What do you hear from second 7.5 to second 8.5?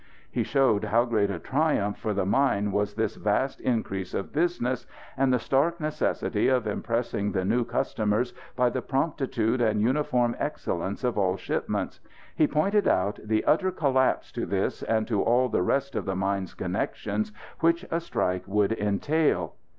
customers